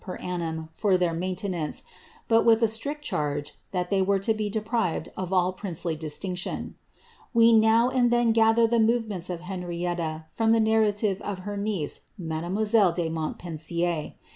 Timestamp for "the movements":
8.67-9.29